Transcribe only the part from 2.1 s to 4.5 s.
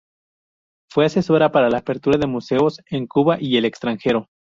de museos en Cuba y el extranjero.